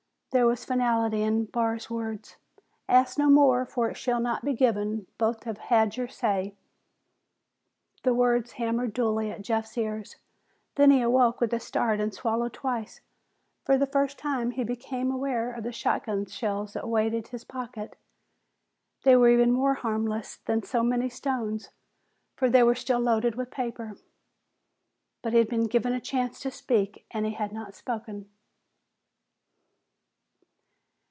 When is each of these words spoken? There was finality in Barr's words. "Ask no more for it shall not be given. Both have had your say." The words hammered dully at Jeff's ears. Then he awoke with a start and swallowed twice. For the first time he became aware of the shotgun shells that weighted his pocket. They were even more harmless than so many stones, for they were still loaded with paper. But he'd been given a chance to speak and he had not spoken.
There 0.33 0.47
was 0.47 0.63
finality 0.63 1.23
in 1.23 1.43
Barr's 1.47 1.89
words. 1.89 2.37
"Ask 2.87 3.17
no 3.17 3.29
more 3.29 3.65
for 3.65 3.89
it 3.89 3.97
shall 3.97 4.21
not 4.21 4.45
be 4.45 4.53
given. 4.53 5.07
Both 5.17 5.43
have 5.43 5.57
had 5.57 5.97
your 5.97 6.07
say." 6.07 6.55
The 8.03 8.13
words 8.13 8.53
hammered 8.53 8.93
dully 8.93 9.29
at 9.29 9.41
Jeff's 9.41 9.77
ears. 9.77 10.15
Then 10.75 10.89
he 10.91 11.01
awoke 11.01 11.41
with 11.41 11.51
a 11.51 11.59
start 11.59 11.99
and 11.99 12.13
swallowed 12.13 12.53
twice. 12.53 13.01
For 13.65 13.77
the 13.77 13.85
first 13.85 14.17
time 14.17 14.51
he 14.51 14.63
became 14.63 15.11
aware 15.11 15.51
of 15.51 15.65
the 15.65 15.73
shotgun 15.73 16.25
shells 16.25 16.71
that 16.71 16.87
weighted 16.87 17.27
his 17.27 17.43
pocket. 17.43 17.97
They 19.03 19.17
were 19.17 19.27
even 19.31 19.51
more 19.51 19.73
harmless 19.73 20.37
than 20.37 20.63
so 20.63 20.81
many 20.81 21.09
stones, 21.09 21.71
for 22.37 22.49
they 22.49 22.63
were 22.63 22.73
still 22.73 23.01
loaded 23.01 23.35
with 23.35 23.51
paper. 23.51 23.97
But 25.21 25.33
he'd 25.33 25.49
been 25.49 25.67
given 25.67 25.91
a 25.91 25.99
chance 25.99 26.39
to 26.39 26.51
speak 26.51 27.05
and 27.11 27.25
he 27.25 27.33
had 27.33 27.51
not 27.51 27.75
spoken. 27.75 28.29